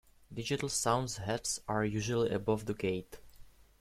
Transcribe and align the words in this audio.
Digital 0.33 0.67
sound 0.67 1.11
heads 1.11 1.61
are 1.67 1.85
usually 1.85 2.31
above 2.31 2.65
the 2.65 2.73
gate. 2.73 3.19